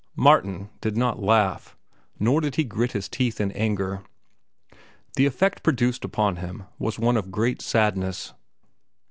Martin 0.15 0.71
did 0.81 0.97
not 0.97 1.21
laugh; 1.21 1.77
nor 2.17 2.41
did 2.41 2.55
he 2.55 2.63
grit 2.63 2.93
his 2.93 3.07
teeth 3.07 3.39
in 3.39 3.51
anger. 3.51 4.01
The 5.15 5.27
effect 5.27 5.61
produced 5.61 6.03
upon 6.03 6.37
him 6.37 6.63
was 6.79 6.97
one 6.97 7.17
of 7.17 7.29
great 7.29 7.61
sadness. 7.61 8.33